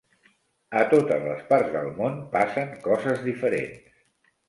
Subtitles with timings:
[0.79, 3.99] A totes les parts del món passen coses diferents.